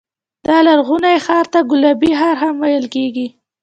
دا 0.47 0.57
لرغونی 0.67 1.15
ښار 1.25 1.45
ته 1.53 1.59
ګلابي 1.71 2.11
ښار 2.19 2.35
هم 2.43 2.55
ویل 2.63 2.85
کېږي. 2.95 3.27